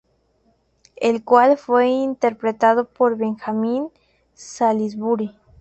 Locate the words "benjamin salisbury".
3.17-5.35